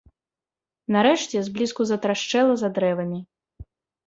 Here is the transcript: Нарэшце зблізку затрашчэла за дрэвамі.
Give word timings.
Нарэшце 0.95 1.43
зблізку 1.49 1.81
затрашчэла 1.91 2.57
за 2.63 2.69
дрэвамі. 2.79 3.19